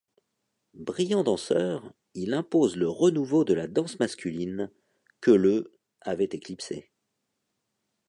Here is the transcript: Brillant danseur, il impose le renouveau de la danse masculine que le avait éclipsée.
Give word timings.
Brillant 0.73 1.21
danseur, 1.23 1.93
il 2.15 2.33
impose 2.33 2.75
le 2.75 2.89
renouveau 2.89 3.43
de 3.45 3.53
la 3.53 3.67
danse 3.67 3.99
masculine 3.99 4.71
que 5.19 5.29
le 5.29 5.77
avait 6.01 6.23
éclipsée. 6.23 6.89